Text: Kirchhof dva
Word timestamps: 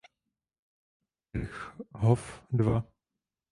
Kirchhof 1.29 2.23
dva 2.57 2.75